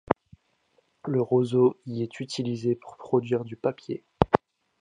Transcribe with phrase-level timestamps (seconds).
[1.05, 4.03] Le roseau y est utilisé pour produire du papier.